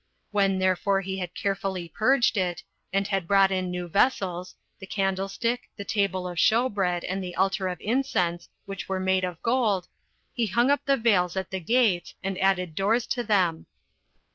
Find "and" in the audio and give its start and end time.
2.91-3.07, 7.03-7.23, 12.23-12.39